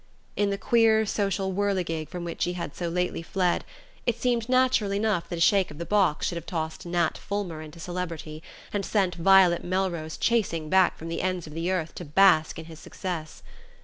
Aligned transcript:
In 0.35 0.49
the 0.49 0.57
queer 0.57 1.05
social 1.05 1.51
whirligig 1.53 2.09
from 2.09 2.23
which 2.23 2.41
she 2.41 2.53
had 2.53 2.73
so 2.75 2.89
lately 2.89 3.21
fled, 3.21 3.63
it 4.07 4.19
seemed 4.19 4.49
natural 4.49 4.91
enough 4.93 5.29
that 5.29 5.37
a 5.37 5.41
shake 5.41 5.69
of 5.69 5.77
the 5.77 5.85
box 5.85 6.25
should 6.25 6.37
have 6.37 6.47
tossed 6.47 6.87
Nat 6.87 7.19
Fulmer 7.19 7.61
into 7.61 7.79
celebrity, 7.79 8.41
and 8.73 8.83
sent 8.83 9.13
Violet 9.13 9.63
Melrose 9.63 10.17
chasing 10.17 10.69
back 10.71 10.97
from 10.97 11.07
the 11.07 11.21
ends 11.21 11.45
of 11.45 11.53
the 11.53 11.69
earth 11.71 11.93
to 11.93 12.03
bask 12.05 12.57
in 12.57 12.65
his 12.65 12.79
success. 12.79 13.43